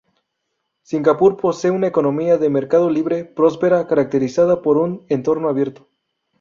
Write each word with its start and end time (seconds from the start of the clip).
Singapur 0.81 1.37
posee 1.37 1.69
una 1.69 1.85
economía 1.85 2.39
de 2.39 2.49
mercado 2.49 2.89
libre, 2.89 3.23
próspera, 3.23 3.85
caracterizada 3.85 4.63
por 4.63 4.77
un 4.77 5.05
entorno 5.09 5.47
abierto. 5.47 5.89